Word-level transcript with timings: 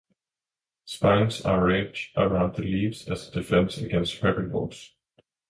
Spines 0.85 1.41
are 1.45 1.63
arranged 1.63 2.09
around 2.17 2.55
the 2.55 2.63
leaves 2.63 3.07
as 3.07 3.27
a 3.29 3.31
defense 3.31 3.77
against 3.77 4.15
herbivores. 4.17 4.95